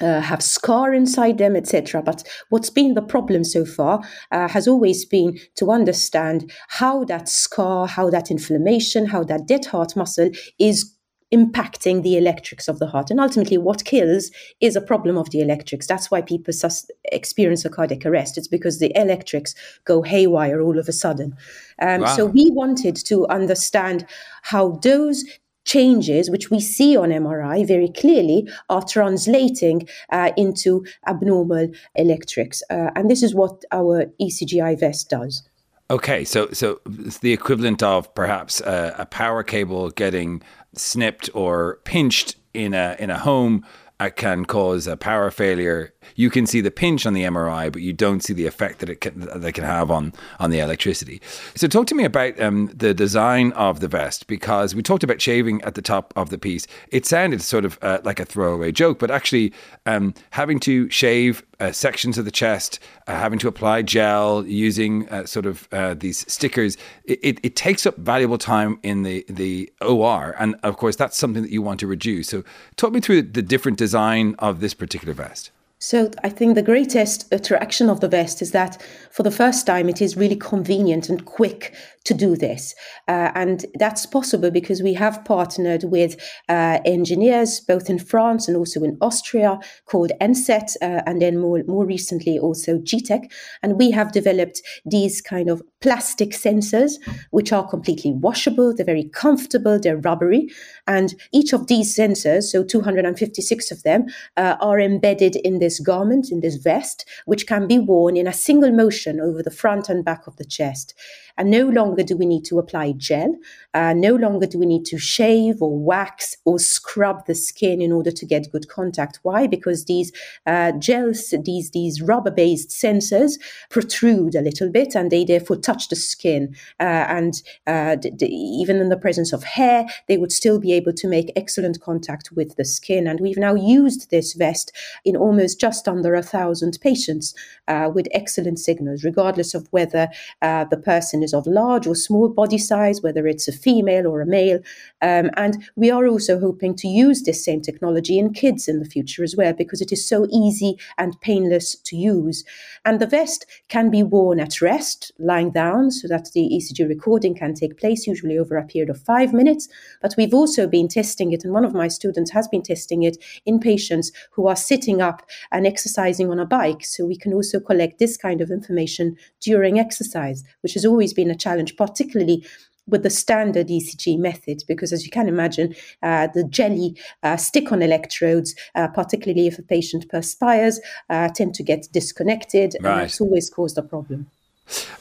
uh, 0.00 0.20
have 0.20 0.42
scar 0.42 0.94
inside 0.94 1.38
them, 1.38 1.56
etc. 1.56 2.02
But 2.02 2.22
what's 2.50 2.70
been 2.70 2.94
the 2.94 3.02
problem 3.02 3.44
so 3.44 3.64
far 3.64 4.00
uh, 4.30 4.48
has 4.48 4.68
always 4.68 5.04
been 5.04 5.38
to 5.56 5.70
understand 5.70 6.50
how 6.68 7.04
that 7.04 7.28
scar, 7.28 7.86
how 7.86 8.10
that 8.10 8.30
inflammation, 8.30 9.06
how 9.06 9.24
that 9.24 9.46
dead 9.46 9.66
heart 9.66 9.96
muscle 9.96 10.30
is 10.58 10.94
impacting 11.32 12.02
the 12.02 12.16
electrics 12.16 12.68
of 12.68 12.78
the 12.78 12.86
heart. 12.86 13.10
And 13.10 13.20
ultimately, 13.20 13.58
what 13.58 13.84
kills 13.84 14.30
is 14.60 14.76
a 14.76 14.80
problem 14.80 15.18
of 15.18 15.30
the 15.30 15.40
electrics. 15.40 15.86
That's 15.86 16.10
why 16.10 16.22
people 16.22 16.54
sus- 16.54 16.90
experience 17.12 17.64
a 17.64 17.70
cardiac 17.70 18.06
arrest. 18.06 18.38
It's 18.38 18.48
because 18.48 18.78
the 18.78 18.92
electrics 18.94 19.54
go 19.84 20.02
haywire 20.02 20.60
all 20.60 20.78
of 20.78 20.88
a 20.88 20.92
sudden. 20.92 21.36
Um, 21.82 22.02
wow. 22.02 22.16
So 22.16 22.26
we 22.26 22.50
wanted 22.52 22.96
to 23.06 23.26
understand 23.28 24.06
how 24.42 24.78
those 24.82 25.24
changes, 25.68 26.30
which 26.30 26.50
we 26.50 26.60
see 26.60 26.96
on 26.96 27.10
MRI 27.10 27.66
very 27.66 27.90
clearly, 27.90 28.48
are 28.70 28.82
translating 28.82 29.86
uh, 30.10 30.30
into 30.36 30.84
abnormal 31.06 31.68
electrics. 31.94 32.62
Uh, 32.70 32.90
and 32.96 33.10
this 33.10 33.22
is 33.22 33.34
what 33.34 33.64
our 33.70 34.06
ECGI 34.20 34.80
vest 34.80 35.10
does. 35.10 35.48
Okay, 35.90 36.24
so 36.24 36.48
so 36.52 36.80
it's 37.04 37.18
the 37.18 37.32
equivalent 37.32 37.82
of 37.82 38.14
perhaps 38.14 38.60
a, 38.60 38.94
a 38.98 39.06
power 39.06 39.42
cable 39.42 39.90
getting 39.90 40.42
snipped 40.74 41.30
or 41.34 41.80
pinched 41.84 42.36
in 42.52 42.74
a 42.74 42.96
in 42.98 43.10
a 43.10 43.18
home 43.18 43.64
uh, 44.00 44.10
can 44.14 44.44
cause 44.44 44.86
a 44.86 44.96
power 44.96 45.30
failure 45.30 45.94
you 46.16 46.30
can 46.30 46.46
see 46.46 46.60
the 46.60 46.70
pinch 46.70 47.06
on 47.06 47.14
the 47.14 47.22
MRI, 47.22 47.72
but 47.72 47.82
you 47.82 47.92
don't 47.92 48.20
see 48.20 48.32
the 48.32 48.46
effect 48.46 48.78
that 48.80 48.88
it 48.88 49.00
can, 49.00 49.20
that 49.20 49.52
can 49.52 49.64
have 49.64 49.90
on 49.90 50.12
on 50.38 50.50
the 50.50 50.58
electricity. 50.60 51.20
So, 51.54 51.66
talk 51.68 51.86
to 51.88 51.94
me 51.94 52.04
about 52.04 52.40
um, 52.40 52.70
the 52.74 52.94
design 52.94 53.52
of 53.52 53.80
the 53.80 53.88
vest 53.88 54.26
because 54.26 54.74
we 54.74 54.82
talked 54.82 55.04
about 55.04 55.20
shaving 55.20 55.62
at 55.62 55.74
the 55.74 55.82
top 55.82 56.12
of 56.16 56.30
the 56.30 56.38
piece. 56.38 56.66
It 56.90 57.06
sounded 57.06 57.42
sort 57.42 57.64
of 57.64 57.78
uh, 57.82 57.98
like 58.04 58.20
a 58.20 58.24
throwaway 58.24 58.72
joke, 58.72 58.98
but 58.98 59.10
actually 59.10 59.52
um, 59.86 60.14
having 60.30 60.60
to 60.60 60.88
shave 60.90 61.42
uh, 61.60 61.72
sections 61.72 62.18
of 62.18 62.24
the 62.24 62.30
chest, 62.30 62.78
uh, 63.06 63.12
having 63.12 63.38
to 63.40 63.48
apply 63.48 63.82
gel, 63.82 64.46
using 64.46 65.08
uh, 65.08 65.26
sort 65.26 65.46
of 65.46 65.68
uh, 65.72 65.94
these 65.94 66.30
stickers, 66.32 66.76
it, 67.04 67.18
it, 67.22 67.40
it, 67.42 67.56
takes 67.56 67.84
up 67.84 67.96
valuable 67.96 68.38
time 68.38 68.78
in 68.82 69.02
the, 69.02 69.24
the 69.28 69.72
OR. 69.80 70.36
And 70.38 70.54
of 70.62 70.76
course, 70.76 70.94
that's 70.94 71.16
something 71.16 71.42
that 71.42 71.50
you 71.50 71.62
want 71.62 71.80
to 71.80 71.86
reduce. 71.86 72.28
So, 72.28 72.44
talk 72.76 72.92
me 72.92 73.00
through 73.00 73.22
the 73.22 73.42
different 73.42 73.78
design 73.78 74.36
of 74.38 74.60
this 74.60 74.74
particular 74.74 75.14
vest. 75.14 75.50
So 75.80 76.10
I 76.24 76.28
think 76.28 76.54
the 76.54 76.62
greatest 76.62 77.32
attraction 77.32 77.88
of 77.88 78.00
the 78.00 78.08
vest 78.08 78.42
is 78.42 78.50
that 78.50 78.82
for 79.12 79.22
the 79.22 79.30
first 79.30 79.64
time 79.64 79.88
it 79.88 80.02
is 80.02 80.16
really 80.16 80.36
convenient 80.36 81.08
and 81.08 81.24
quick 81.24 81.72
to 82.08 82.14
do 82.14 82.36
this. 82.36 82.74
Uh, 83.06 83.30
and 83.34 83.66
that's 83.74 84.06
possible 84.06 84.50
because 84.50 84.82
we 84.82 84.94
have 84.94 85.22
partnered 85.26 85.84
with 85.84 86.16
uh, 86.48 86.78
engineers 86.86 87.60
both 87.60 87.90
in 87.90 87.98
France 87.98 88.48
and 88.48 88.56
also 88.56 88.82
in 88.82 88.96
Austria 89.02 89.58
called 89.84 90.10
ENSET, 90.20 90.76
uh, 90.80 91.02
and 91.06 91.20
then 91.20 91.38
more, 91.38 91.62
more 91.68 91.84
recently 91.84 92.38
also 92.38 92.78
g.tec. 92.78 93.30
And 93.62 93.78
we 93.78 93.90
have 93.90 94.12
developed 94.12 94.62
these 94.86 95.20
kind 95.20 95.50
of 95.50 95.62
plastic 95.80 96.30
sensors, 96.30 96.94
which 97.30 97.52
are 97.52 97.68
completely 97.68 98.12
washable, 98.12 98.74
they're 98.74 98.86
very 98.86 99.08
comfortable, 99.10 99.78
they're 99.78 99.98
rubbery. 99.98 100.48
And 100.86 101.14
each 101.32 101.52
of 101.52 101.66
these 101.66 101.94
sensors, 101.94 102.44
so 102.44 102.64
256 102.64 103.70
of 103.70 103.82
them, 103.82 104.06
uh, 104.36 104.56
are 104.60 104.80
embedded 104.80 105.36
in 105.36 105.58
this 105.58 105.78
garment, 105.78 106.32
in 106.32 106.40
this 106.40 106.56
vest, 106.56 107.04
which 107.26 107.46
can 107.46 107.66
be 107.66 107.78
worn 107.78 108.16
in 108.16 108.26
a 108.26 108.32
single 108.32 108.72
motion 108.72 109.20
over 109.20 109.42
the 109.42 109.50
front 109.50 109.88
and 109.88 110.04
back 110.04 110.26
of 110.26 110.36
the 110.36 110.44
chest. 110.44 110.94
And 111.36 111.50
no 111.50 111.68
longer 111.68 111.97
do 112.02 112.16
we 112.16 112.26
need 112.26 112.44
to 112.46 112.58
apply 112.58 112.92
gel. 112.92 113.36
Uh, 113.74 113.92
no 113.92 114.14
longer 114.14 114.46
do 114.46 114.58
we 114.58 114.66
need 114.66 114.84
to 114.86 114.98
shave 114.98 115.60
or 115.60 115.78
wax 115.78 116.36
or 116.44 116.58
scrub 116.58 117.26
the 117.26 117.34
skin 117.34 117.80
in 117.80 117.92
order 117.92 118.10
to 118.10 118.26
get 118.26 118.50
good 118.50 118.68
contact. 118.68 119.20
Why? 119.22 119.46
Because 119.46 119.84
these 119.84 120.10
uh, 120.46 120.72
gels, 120.72 121.34
these 121.44 121.70
these 121.70 122.02
rubber-based 122.02 122.70
sensors 122.70 123.32
protrude 123.70 124.34
a 124.34 124.40
little 124.40 124.70
bit, 124.70 124.94
and 124.94 125.10
they 125.10 125.24
therefore 125.24 125.56
touch 125.56 125.88
the 125.88 125.96
skin. 125.96 126.54
Uh, 126.80 127.04
and 127.08 127.42
uh, 127.66 127.96
d- 127.96 128.10
d- 128.10 128.26
even 128.26 128.76
in 128.76 128.88
the 128.88 128.96
presence 128.96 129.32
of 129.32 129.44
hair, 129.44 129.86
they 130.08 130.16
would 130.16 130.32
still 130.32 130.58
be 130.58 130.72
able 130.72 130.92
to 130.92 131.08
make 131.08 131.32
excellent 131.36 131.80
contact 131.80 132.30
with 132.32 132.56
the 132.56 132.64
skin. 132.64 133.06
And 133.06 133.20
we've 133.20 133.36
now 133.38 133.54
used 133.54 134.10
this 134.10 134.32
vest 134.32 134.72
in 135.04 135.16
almost 135.16 135.60
just 135.60 135.86
under 135.86 136.14
a 136.14 136.22
thousand 136.22 136.78
patients 136.80 137.34
uh, 137.68 137.90
with 137.94 138.08
excellent 138.12 138.58
signals, 138.58 139.04
regardless 139.04 139.54
of 139.54 139.68
whether 139.70 140.08
the 140.40 140.80
person 140.84 141.22
is 141.22 141.34
of 141.34 141.46
large 141.46 141.77
or 141.86 141.94
small 141.94 142.28
body 142.28 142.58
size, 142.58 143.02
whether 143.02 143.26
it's 143.26 143.48
a 143.48 143.52
female 143.52 144.06
or 144.06 144.20
a 144.20 144.26
male. 144.26 144.58
Um, 145.02 145.30
and 145.36 145.64
we 145.76 145.90
are 145.90 146.06
also 146.06 146.38
hoping 146.38 146.74
to 146.76 146.88
use 146.88 147.22
this 147.22 147.44
same 147.44 147.60
technology 147.60 148.18
in 148.18 148.32
kids 148.32 148.68
in 148.68 148.78
the 148.78 148.84
future 148.84 149.22
as 149.22 149.36
well, 149.36 149.52
because 149.52 149.80
it 149.80 149.92
is 149.92 150.08
so 150.08 150.26
easy 150.30 150.78
and 150.96 151.20
painless 151.20 151.76
to 151.76 151.96
use. 151.96 152.44
And 152.84 153.00
the 153.00 153.06
vest 153.06 153.46
can 153.68 153.90
be 153.90 154.02
worn 154.02 154.40
at 154.40 154.60
rest, 154.60 155.12
lying 155.18 155.50
down, 155.50 155.90
so 155.90 156.08
that 156.08 156.30
the 156.34 156.48
ECG 156.52 156.88
recording 156.88 157.34
can 157.34 157.54
take 157.54 157.78
place, 157.78 158.06
usually 158.06 158.38
over 158.38 158.56
a 158.56 158.64
period 158.66 158.90
of 158.90 159.00
five 159.00 159.32
minutes. 159.32 159.68
But 160.00 160.14
we've 160.16 160.34
also 160.34 160.66
been 160.66 160.88
testing 160.88 161.32
it, 161.32 161.44
and 161.44 161.52
one 161.52 161.64
of 161.64 161.74
my 161.74 161.88
students 161.88 162.30
has 162.32 162.48
been 162.48 162.62
testing 162.62 163.02
it 163.02 163.18
in 163.46 163.60
patients 163.60 164.12
who 164.32 164.46
are 164.48 164.56
sitting 164.56 165.00
up 165.00 165.22
and 165.52 165.66
exercising 165.66 166.30
on 166.30 166.38
a 166.38 166.46
bike. 166.46 166.84
So 166.84 167.04
we 167.04 167.16
can 167.16 167.32
also 167.32 167.60
collect 167.60 167.98
this 167.98 168.16
kind 168.16 168.40
of 168.40 168.50
information 168.50 169.16
during 169.40 169.78
exercise, 169.78 170.44
which 170.62 170.74
has 170.74 170.84
always 170.84 171.12
been 171.12 171.30
a 171.30 171.36
challenge, 171.36 171.67
particularly 171.76 172.44
with 172.88 173.02
the 173.02 173.10
standard 173.10 173.68
ECG 173.68 174.18
method, 174.18 174.62
because 174.66 174.92
as 174.92 175.04
you 175.04 175.10
can 175.10 175.28
imagine, 175.28 175.74
uh, 176.02 176.28
the 176.34 176.44
jelly 176.44 176.96
uh, 177.22 177.36
stick 177.36 177.70
on 177.70 177.82
electrodes, 177.82 178.54
uh, 178.74 178.88
particularly 178.88 179.46
if 179.46 179.58
a 179.58 179.62
patient 179.62 180.08
perspires, 180.08 180.80
uh, 181.10 181.28
tend 181.28 181.54
to 181.54 181.62
get 181.62 181.86
disconnected, 181.92 182.76
right. 182.80 182.92
and 182.92 183.02
it's 183.02 183.20
always 183.20 183.50
caused 183.50 183.76
a 183.78 183.82
problem. 183.82 184.30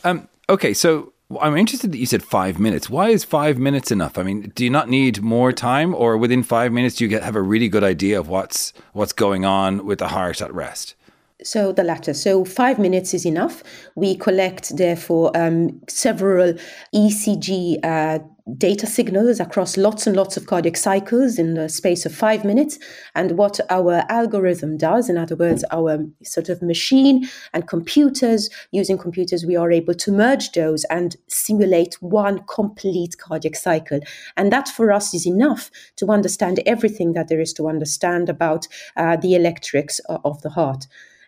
Um, 0.04 0.28
okay, 0.50 0.74
so 0.74 1.14
I'm 1.42 1.58
interested 1.58 1.92
that 1.92 1.98
you 1.98 2.06
said 2.06 2.24
five 2.24 2.60
minutes. 2.60 2.90
Why 2.90 3.10
is 3.10 3.24
five 3.24 3.58
minutes 3.58 3.92
enough? 3.92 4.18
I 4.18 4.24
mean, 4.24 4.52
do 4.56 4.64
you 4.64 4.70
not 4.70 4.90
need 4.90 5.22
more 5.22 5.52
time, 5.52 5.94
or 5.94 6.18
within 6.18 6.44
five 6.44 6.72
minutes 6.72 6.96
do 6.96 7.04
you 7.04 7.10
get, 7.10 7.24
have 7.24 7.36
a 7.36 7.42
really 7.42 7.70
good 7.70 7.84
idea 7.84 8.20
of 8.20 8.28
what's 8.28 8.74
what's 8.94 9.14
going 9.14 9.46
on 9.46 9.86
with 9.86 10.00
the 10.00 10.10
heart 10.10 10.42
at 10.42 10.54
rest? 10.54 10.96
So 11.44 11.72
the 11.72 11.84
latter. 11.84 12.16
So 12.16 12.44
five 12.46 12.80
minutes 12.80 13.14
is 13.14 13.26
enough. 13.26 13.64
We 13.96 14.16
collect, 14.16 14.76
therefore, 14.76 15.32
um, 15.38 15.80
several 15.88 16.56
ECG 16.96 17.78
uh, 17.84 18.20
data 18.58 18.88
signals 18.88 19.40
across 19.40 19.78
lots 19.78 20.08
and 20.08 20.16
lots 20.16 20.36
of 20.36 20.48
cardiac 20.48 20.78
cycles 20.78 21.38
in 21.38 21.54
the 21.54 21.70
space 21.70 22.08
of 22.08 22.16
five 22.16 22.44
minutes. 22.44 22.80
And 23.14 23.38
what 23.38 23.60
our 23.70 24.04
algorithm 24.10 24.78
does, 24.78 25.10
in 25.10 25.18
other 25.18 25.36
words, 25.36 25.64
our 25.70 26.04
sort 26.24 26.50
of 26.50 26.64
machine 26.64 27.30
and 27.54 27.68
computers, 27.68 28.50
using 28.72 28.98
computers, 28.98 29.46
we 29.46 29.56
are 29.56 29.72
able 29.72 29.94
to 29.94 30.12
merge 30.12 30.54
those 30.54 30.86
and 30.86 31.16
simulate 31.28 32.02
one 32.02 32.44
complete 32.48 33.18
cardiac 33.20 33.56
cycle. 33.56 34.00
And 34.38 34.52
that 34.52 34.70
for 34.70 34.92
us 34.92 35.14
is 35.14 35.28
enough 35.28 35.70
to 35.98 36.08
understand 36.08 36.62
everything 36.66 37.14
that 37.14 37.28
there 37.28 37.42
is 37.42 37.54
to 37.54 37.68
understand 37.68 38.28
about 38.28 38.68
uh, 38.96 39.18
the 39.18 39.36
electrics 39.36 40.00
of 40.08 40.42
the 40.42 40.50
heart. 40.50 40.88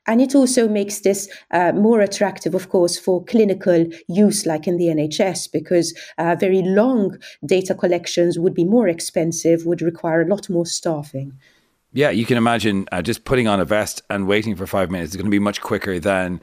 And 0.10 0.20
it 0.22 0.34
also 0.34 0.68
makes 0.68 1.02
this 1.02 1.30
uh, 1.52 1.72
more 1.74 2.02
attractive, 2.02 2.56
of 2.56 2.70
course, 2.70 2.98
for 2.98 3.24
clinical 3.26 3.86
use, 4.08 4.44
like 4.48 4.68
in 4.68 4.78
the 4.78 4.86
NHS, 4.86 5.52
because 5.52 5.96
uh, 6.18 6.36
very 6.40 6.64
long 6.64 7.20
data 7.46 7.76
collections 7.76 8.40
would 8.40 8.56
be 8.56 8.66
more 8.66 8.88
expensive, 8.88 9.68
would 9.68 9.84
require 9.84 10.24
a 10.24 10.28
lot 10.28 10.50
more 10.50 10.66
staffing. 10.66 11.34
Yeah, 11.94 12.10
you 12.10 12.26
can 12.26 12.38
imagine 12.38 12.88
uh, 12.92 13.04
just 13.04 13.24
putting 13.24 13.48
on 13.48 13.60
a 13.60 13.66
vest 13.66 14.02
and 14.10 14.26
waiting 14.28 14.56
for 14.56 14.66
five 14.66 14.90
minutes 14.90 15.12
is 15.12 15.16
going 15.16 15.28
to 15.28 15.32
be 15.32 15.38
much 15.38 15.62
quicker 15.62 16.00
than 16.00 16.42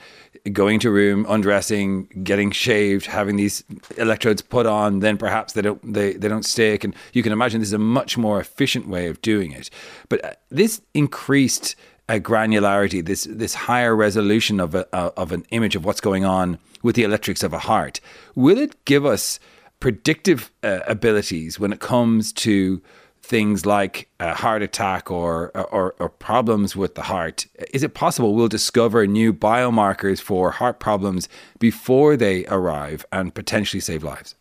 going 0.53 0.79
to 0.81 0.89
a 0.89 0.93
room, 0.93 1.27
undressing, 1.29 2.07
getting 2.23 2.53
shaved, 2.53 3.07
having 3.07 3.35
these 3.35 3.65
electrodes 3.97 4.43
put 4.43 4.67
on. 4.67 5.01
Then 5.01 5.17
perhaps 5.17 5.55
they 5.55 5.63
don't 5.63 5.93
they, 5.93 6.13
they 6.13 6.29
don't 6.29 6.45
stick, 6.45 6.85
and 6.85 6.95
you 7.13 7.23
can 7.25 7.33
imagine 7.33 7.61
this 7.61 7.71
is 7.71 7.73
a 7.73 7.79
much 7.79 8.17
more 8.17 8.39
efficient 8.39 8.87
way 8.87 9.09
of 9.09 9.21
doing 9.23 9.51
it. 9.51 9.71
But 10.09 10.25
uh, 10.25 10.33
this 10.51 10.83
increased 10.95 11.75
uh, 12.09 12.15
granularity, 12.15 13.05
this 13.05 13.27
this 13.31 13.55
higher 13.55 13.95
resolution 13.95 14.61
of 14.61 14.75
a, 14.75 14.87
of 14.95 15.33
an 15.33 15.45
image 15.51 15.77
of 15.77 15.85
what's 15.85 16.01
going 16.01 16.25
on 16.25 16.59
with 16.83 16.95
the 16.95 17.03
electrics 17.03 17.43
of 17.43 17.53
a 17.53 17.59
heart, 17.59 18.01
will 18.35 18.59
it 18.59 18.85
give 18.85 19.05
us 19.05 19.41
predictive 19.81 20.51
uh, 20.63 20.81
abilities 20.87 21.59
when 21.59 21.73
it 21.73 21.81
comes 21.81 22.33
to 22.33 22.81
things 23.23 23.67
like 23.67 24.09
a 24.21 24.35
heart 24.35 24.63
attack 24.63 25.11
or, 25.11 25.51
or, 25.57 25.95
or 25.99 26.09
problems 26.09 26.77
with 26.77 26.95
the 26.95 27.03
heart? 27.03 27.47
Is 27.75 27.83
it 27.83 27.95
possible 27.95 28.35
we'll 28.35 28.49
discover 28.49 29.07
new 29.07 29.33
biomarkers 29.33 30.21
for 30.21 30.53
heart 30.53 30.79
problems 30.79 31.29
before 31.59 32.17
they 32.17 32.47
arrive 32.47 33.05
and 33.11 33.35
potentially 33.35 33.81
save 33.81 34.05
lives? 34.05 34.37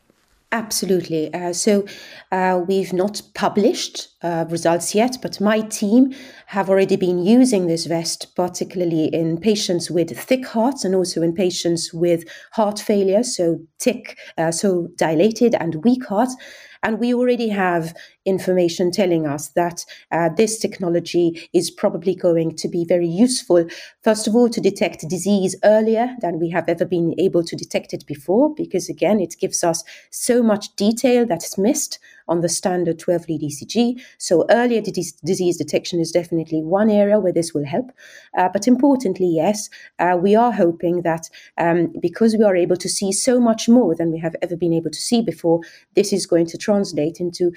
Absolutely. 0.52 1.34
Uh, 1.34 1.52
so 1.52 1.86
uh, 2.32 2.62
we've 2.66 2.94
not 2.94 3.22
published 3.34 4.08
uh, 4.24 4.46
results 4.50 4.96
yet, 4.96 5.18
but 5.22 5.42
my 5.42 5.60
team 5.62 6.14
have 6.48 6.70
already 6.70 6.96
been 6.96 7.25
using 7.25 7.68
this 7.68 7.86
vest, 7.88 8.34
particularly 8.36 9.06
in 9.14 9.38
patients 9.38 9.92
with 9.92 10.18
thick 10.18 10.46
hearts 10.46 10.86
and 10.86 10.96
also 10.96 11.22
in 11.22 11.34
patients 11.34 11.94
with 11.94 12.24
heart 12.54 12.80
failure, 12.80 13.24
so 13.24 13.60
thick, 13.82 14.18
uh, 14.38 14.52
so 14.52 14.88
dilated 14.96 15.56
and 15.56 15.84
weak 15.84 16.06
hearts. 16.06 16.36
And 16.84 17.00
we 17.00 17.14
already 17.14 17.50
have 17.50 17.94
information 18.25 18.91
telling 18.91 19.25
us 19.27 19.50
that 19.50 19.86
uh, 20.12 20.29
this 20.29 20.60
technology 20.60 21.50
is 21.53 21.70
probably 21.70 22.15
going 22.15 22.55
to 22.55 22.67
be 22.67 22.86
very 22.86 23.08
useful, 23.08 23.65
first 24.03 24.27
of 24.27 24.36
all, 24.36 24.50
to 24.50 24.62
detect 24.62 25.08
disease 25.08 25.55
earlier 25.63 26.15
than 26.22 26.39
we 26.39 26.50
have 26.50 26.67
ever 26.67 26.86
been 26.86 27.13
able 27.20 27.44
to 27.44 27.55
detect 27.55 27.94
it 27.94 28.05
before, 28.05 28.53
because 28.55 28.89
again, 28.89 29.20
it 29.20 29.36
gives 29.39 29.63
us 29.63 29.84
so 30.10 30.41
much 30.41 30.75
detail 30.75 31.25
that 31.25 31.44
is 31.44 31.58
missed 31.58 32.00
on 32.27 32.41
the 32.41 32.50
standard 32.50 33.00
12 33.00 33.29
lead 33.29 33.41
ECG. 33.41 34.01
So, 34.17 34.46
earlier 34.50 34.82
disease 34.82 35.58
detection 35.58 36.00
is 36.00 36.12
definitely 36.12 36.62
one 36.62 36.89
area 36.89 37.20
where 37.20 37.34
this 37.34 37.53
will 37.53 37.65
help. 37.65 37.91
Uh, 38.38 38.50
but 38.51 38.67
importantly, 38.67 39.27
yes, 39.27 39.70
uh, 40.00 40.17
we 40.20 40.36
are 40.36 40.51
hoping 40.51 41.03
that 41.03 41.29
um, 41.58 41.94
because 42.01 42.36
we 42.36 42.44
are 42.44 42.55
able 42.55 42.77
to 42.77 42.89
see 42.89 43.12
so 43.12 43.39
much 43.39 43.70
more 43.70 43.96
than 43.96 44.12
we 44.12 44.20
have 44.20 44.36
ever 44.41 44.55
been 44.55 44.74
able 44.74 44.91
to 44.91 45.01
see 45.01 45.22
before, 45.22 45.62
this 45.96 46.12
is 46.12 46.25
going 46.25 46.48
to 46.48 46.58
translate 46.58 47.20
into 47.20 47.51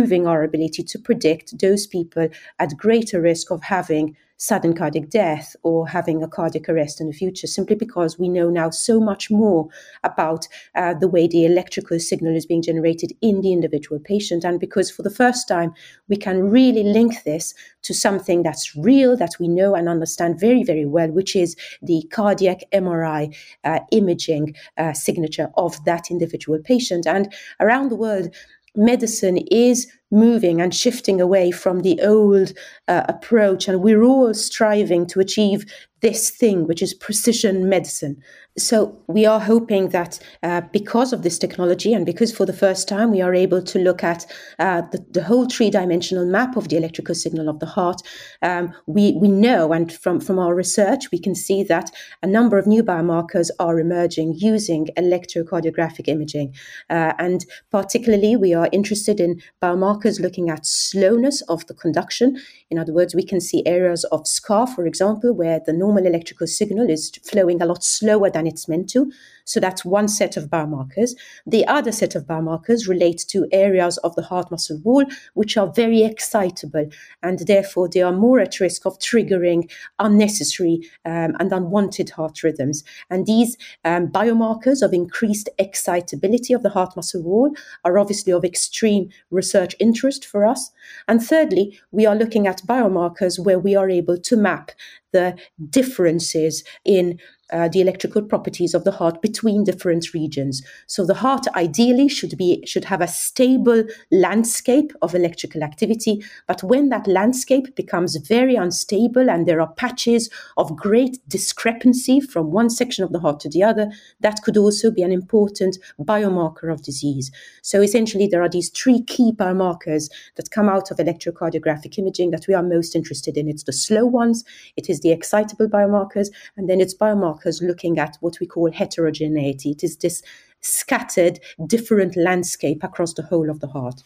improving 0.00 0.26
our 0.26 0.42
ability 0.42 0.82
to 0.82 0.98
predict 0.98 1.58
those 1.60 1.86
people 1.86 2.26
at 2.58 2.76
greater 2.78 3.20
risk 3.20 3.50
of 3.50 3.62
having 3.62 4.16
sudden 4.38 4.72
cardiac 4.72 5.10
death 5.10 5.54
or 5.62 5.86
having 5.86 6.22
a 6.22 6.28
cardiac 6.28 6.66
arrest 6.70 6.98
in 6.98 7.06
the 7.06 7.12
future, 7.12 7.46
simply 7.46 7.76
because 7.76 8.18
we 8.18 8.26
know 8.26 8.48
now 8.48 8.70
so 8.70 8.98
much 8.98 9.30
more 9.30 9.68
about 10.02 10.48
uh, 10.74 10.94
the 10.94 11.06
way 11.06 11.28
the 11.28 11.44
electrical 11.44 12.00
signal 12.00 12.34
is 12.34 12.46
being 12.46 12.62
generated 12.62 13.12
in 13.20 13.42
the 13.42 13.52
individual 13.52 14.00
patient. 14.00 14.42
And 14.42 14.58
because 14.58 14.90
for 14.90 15.02
the 15.02 15.10
first 15.10 15.46
time, 15.46 15.74
we 16.08 16.16
can 16.16 16.48
really 16.50 16.82
link 16.82 17.22
this 17.24 17.52
to 17.82 17.92
something 17.92 18.42
that's 18.42 18.74
real, 18.74 19.14
that 19.18 19.34
we 19.38 19.46
know 19.46 19.74
and 19.74 19.90
understand 19.90 20.40
very, 20.40 20.64
very 20.64 20.86
well, 20.86 21.10
which 21.10 21.36
is 21.36 21.54
the 21.82 22.02
cardiac 22.10 22.60
MRI 22.72 23.36
uh, 23.64 23.80
imaging 23.90 24.56
uh, 24.78 24.94
signature 24.94 25.50
of 25.58 25.84
that 25.84 26.10
individual 26.10 26.58
patient. 26.64 27.06
And 27.06 27.30
around 27.60 27.90
the 27.90 27.96
world, 27.96 28.34
medicine 28.74 29.38
is 29.50 29.86
moving 30.10 30.60
and 30.60 30.74
shifting 30.74 31.20
away 31.20 31.50
from 31.50 31.80
the 31.80 32.00
old 32.02 32.52
uh, 32.88 33.04
approach. 33.08 33.68
And 33.68 33.80
we're 33.80 34.02
all 34.02 34.34
striving 34.34 35.06
to 35.08 35.20
achieve 35.20 35.64
this 36.00 36.30
thing, 36.30 36.66
which 36.66 36.82
is 36.82 36.94
precision 36.94 37.68
medicine. 37.68 38.22
So 38.58 38.98
we 39.06 39.26
are 39.26 39.38
hoping 39.38 39.90
that 39.90 40.18
uh, 40.42 40.62
because 40.72 41.12
of 41.12 41.22
this 41.22 41.38
technology 41.38 41.94
and 41.94 42.04
because 42.04 42.34
for 42.36 42.44
the 42.44 42.52
first 42.52 42.88
time 42.88 43.10
we 43.10 43.20
are 43.20 43.34
able 43.34 43.62
to 43.62 43.78
look 43.78 44.02
at 44.02 44.26
uh, 44.58 44.82
the, 44.90 45.04
the, 45.10 45.22
whole 45.22 45.46
three-dimensional 45.46 46.26
map 46.26 46.56
of 46.56 46.68
the 46.68 46.76
electrical 46.76 47.14
signal 47.14 47.48
of 47.48 47.60
the 47.60 47.66
heart, 47.66 48.02
um, 48.42 48.74
we, 48.86 49.12
we 49.20 49.28
know 49.28 49.72
and 49.72 49.92
from, 49.92 50.20
from 50.20 50.38
our 50.38 50.54
research 50.54 51.10
we 51.12 51.18
can 51.18 51.34
see 51.34 51.62
that 51.62 51.90
a 52.22 52.26
number 52.26 52.58
of 52.58 52.66
new 52.66 52.82
biomarkers 52.82 53.50
are 53.60 53.78
emerging 53.78 54.34
using 54.36 54.88
electrocardiographic 54.98 56.08
imaging. 56.08 56.52
Uh, 56.90 57.12
and 57.18 57.46
particularly 57.70 58.36
we 58.36 58.52
are 58.52 58.68
interested 58.72 59.20
in 59.20 59.40
biomarkers 59.62 59.99
looking 60.04 60.48
at 60.48 60.64
slowness 60.64 61.42
of 61.42 61.66
the 61.66 61.74
conduction. 61.74 62.40
In 62.70 62.78
other 62.78 62.92
words, 62.92 63.14
we 63.14 63.24
can 63.24 63.40
see 63.40 63.66
areas 63.66 64.04
of 64.04 64.26
scar, 64.26 64.66
for 64.66 64.86
example, 64.86 65.32
where 65.32 65.60
the 65.64 65.72
normal 65.72 66.06
electrical 66.06 66.46
signal 66.46 66.88
is 66.88 67.10
flowing 67.24 67.60
a 67.60 67.66
lot 67.66 67.84
slower 67.84 68.30
than 68.30 68.46
it's 68.46 68.68
meant 68.68 68.88
to. 68.90 69.12
So 69.50 69.58
that's 69.58 69.84
one 69.84 70.06
set 70.06 70.36
of 70.36 70.44
biomarkers. 70.44 71.16
The 71.44 71.66
other 71.66 71.90
set 71.90 72.14
of 72.14 72.24
biomarkers 72.24 72.86
relate 72.86 73.24
to 73.30 73.48
areas 73.50 73.98
of 73.98 74.14
the 74.14 74.22
heart 74.22 74.48
muscle 74.48 74.78
wall 74.84 75.04
which 75.34 75.56
are 75.56 75.66
very 75.72 76.04
excitable 76.04 76.88
and 77.24 77.40
therefore 77.40 77.88
they 77.88 78.00
are 78.00 78.12
more 78.12 78.38
at 78.38 78.60
risk 78.60 78.86
of 78.86 79.00
triggering 79.00 79.68
unnecessary 79.98 80.88
um, 81.04 81.34
and 81.40 81.50
unwanted 81.52 82.10
heart 82.10 82.44
rhythms. 82.44 82.84
And 83.10 83.26
these 83.26 83.56
um, 83.84 84.06
biomarkers 84.06 84.82
of 84.82 84.92
increased 84.92 85.48
excitability 85.58 86.52
of 86.52 86.62
the 86.62 86.70
heart 86.70 86.94
muscle 86.94 87.24
wall 87.24 87.50
are 87.84 87.98
obviously 87.98 88.32
of 88.32 88.44
extreme 88.44 89.08
research 89.32 89.74
interest 89.80 90.24
for 90.24 90.46
us. 90.46 90.70
And 91.08 91.20
thirdly, 91.20 91.80
we 91.90 92.06
are 92.06 92.14
looking 92.14 92.46
at 92.46 92.62
biomarkers 92.68 93.44
where 93.44 93.58
we 93.58 93.74
are 93.74 93.90
able 93.90 94.16
to 94.16 94.36
map 94.36 94.70
the 95.12 95.36
differences 95.70 96.62
in 96.84 97.18
uh, 97.52 97.68
the 97.68 97.80
electrical 97.80 98.22
properties 98.22 98.74
of 98.74 98.84
the 98.84 98.92
heart 98.92 99.20
between 99.22 99.64
different 99.64 100.14
regions. 100.14 100.62
So 100.86 101.04
the 101.04 101.14
heart 101.14 101.46
ideally 101.54 102.08
should 102.08 102.36
be 102.36 102.62
should 102.66 102.84
have 102.84 103.00
a 103.00 103.08
stable 103.08 103.84
landscape 104.10 104.92
of 105.02 105.14
electrical 105.14 105.62
activity, 105.62 106.22
but 106.46 106.62
when 106.62 106.88
that 106.90 107.06
landscape 107.06 107.74
becomes 107.74 108.16
very 108.16 108.54
unstable 108.54 109.28
and 109.30 109.46
there 109.46 109.60
are 109.60 109.72
patches 109.72 110.30
of 110.56 110.76
great 110.76 111.18
discrepancy 111.28 112.20
from 112.20 112.52
one 112.52 112.70
section 112.70 113.04
of 113.04 113.12
the 113.12 113.20
heart 113.20 113.40
to 113.40 113.48
the 113.48 113.62
other, 113.62 113.90
that 114.20 114.42
could 114.42 114.56
also 114.56 114.90
be 114.90 115.02
an 115.02 115.12
important 115.12 115.78
biomarker 116.00 116.72
of 116.72 116.82
disease. 116.82 117.30
So 117.62 117.80
essentially 117.82 118.26
there 118.26 118.42
are 118.42 118.48
these 118.48 118.70
three 118.70 119.02
key 119.02 119.32
biomarkers 119.32 120.10
that 120.36 120.50
come 120.50 120.68
out 120.68 120.90
of 120.90 120.98
electrocardiographic 120.98 121.98
imaging 121.98 122.30
that 122.30 122.46
we 122.46 122.54
are 122.54 122.62
most 122.62 122.94
interested 122.94 123.36
in. 123.36 123.48
It's 123.48 123.64
the 123.64 123.72
slow 123.72 124.06
ones, 124.06 124.44
it 124.76 124.88
is 124.88 125.00
the 125.00 125.10
excitable 125.10 125.68
biomarkers, 125.68 126.28
and 126.56 126.68
then 126.68 126.80
it's 126.80 126.94
biomarkers 126.94 127.39
markers 127.40 127.62
looking 127.62 127.98
at 127.98 128.16
what 128.20 128.38
we 128.40 128.46
call 128.46 128.70
heterogeneity. 128.70 129.70
It 129.70 129.84
is 129.84 129.96
this 129.96 130.22
scattered, 130.60 131.40
different 131.66 132.16
landscape 132.16 132.84
across 132.84 133.14
the 133.14 133.22
whole 133.22 133.48
of 133.48 133.60
the 133.60 133.68
heart. 133.68 134.02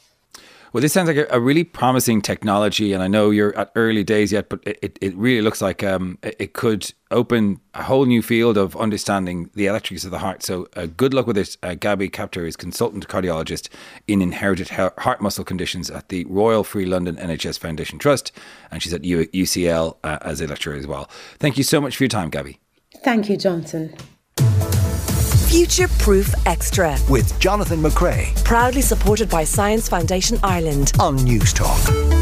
Well, 0.72 0.80
this 0.80 0.92
sounds 0.92 1.06
like 1.06 1.16
a, 1.16 1.26
a, 1.30 1.38
really 1.38 1.62
promising 1.62 2.20
technology, 2.20 2.92
and 2.92 3.00
I 3.00 3.06
know 3.06 3.30
you're 3.30 3.56
at 3.56 3.70
early 3.76 4.02
days 4.02 4.32
yet, 4.32 4.48
but 4.48 4.60
it, 4.66 4.98
it 5.00 5.14
really 5.14 5.40
looks 5.40 5.62
like 5.62 5.84
um, 5.84 6.18
it 6.24 6.52
could 6.52 6.92
open 7.12 7.60
a 7.74 7.84
whole 7.84 8.06
new 8.06 8.22
field 8.22 8.56
of 8.56 8.74
understanding 8.76 9.50
the 9.54 9.66
electrics 9.66 10.04
of 10.04 10.10
the 10.10 10.18
heart. 10.18 10.42
So, 10.42 10.66
uh, 10.74 10.86
good 10.86 11.14
luck 11.14 11.28
with 11.28 11.38
it. 11.38 11.56
Uh, 11.62 11.74
Gaby 11.74 12.08
Captur 12.08 12.44
is 12.44 12.56
consultant 12.56 13.06
cardiologist 13.06 13.68
in 14.08 14.20
inherited 14.20 14.70
heart 14.70 15.20
muscle 15.20 15.44
conditions 15.44 15.90
at 15.90 16.08
the 16.08 16.24
Royal 16.24 16.64
Free 16.64 16.86
London 16.86 17.14
NHS 17.14 17.56
Foundation 17.60 18.00
Trust, 18.00 18.32
and 18.72 18.82
she's 18.82 18.92
at 18.92 19.02
UCL 19.02 19.96
uh, 20.02 20.18
as 20.22 20.40
a 20.40 20.48
lecturer 20.48 20.74
as 20.74 20.88
well. 20.88 21.08
Thank 21.38 21.56
you 21.56 21.62
so 21.62 21.80
much 21.80 21.96
for 21.96 22.02
your 22.02 22.08
time, 22.08 22.30
Gaby. 22.30 22.58
Thank 23.02 23.28
you, 23.28 23.36
Jonathan. 23.36 23.94
Future 25.48 25.88
Proof 25.98 26.34
Extra 26.46 26.96
with 27.08 27.38
Jonathan 27.38 27.80
McCrea. 27.80 28.34
Proudly 28.44 28.80
supported 28.80 29.28
by 29.30 29.44
Science 29.44 29.88
Foundation 29.88 30.38
Ireland 30.42 30.92
on 30.98 31.16
Newstalk. 31.18 32.13